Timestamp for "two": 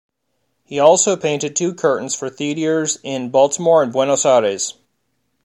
1.55-1.75